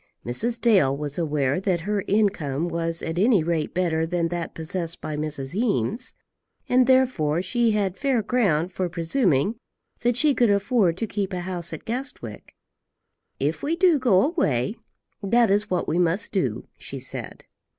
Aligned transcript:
Mrs. 0.25 0.59
Dale 0.59 0.97
was 0.97 1.19
aware 1.19 1.59
that 1.59 1.81
her 1.81 2.03
income 2.07 2.67
was 2.67 3.03
at 3.03 3.19
any 3.19 3.43
rate 3.43 3.71
better 3.71 4.07
than 4.07 4.29
that 4.29 4.55
possessed 4.55 4.99
by 4.99 5.15
Mrs. 5.15 5.53
Eames, 5.53 6.15
and 6.67 6.87
therefore 6.87 7.43
she 7.43 7.69
had 7.73 7.99
fair 7.99 8.23
ground 8.23 8.73
for 8.73 8.89
presuming 8.89 9.57
that 9.99 10.17
she 10.17 10.33
could 10.33 10.49
afford 10.49 10.97
to 10.97 11.05
keep 11.05 11.33
a 11.33 11.41
house 11.41 11.71
at 11.71 11.85
Guestwick. 11.85 12.55
"If 13.39 13.61
we 13.61 13.75
do 13.75 13.99
go 13.99 14.23
away, 14.25 14.75
that 15.21 15.51
is 15.51 15.69
what 15.69 15.87
we 15.87 15.99
must 15.99 16.31
do," 16.31 16.67
she 16.79 16.97
said. 16.97 17.45